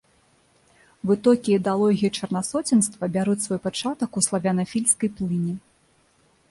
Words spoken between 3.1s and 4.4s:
бяруць свой пачатак у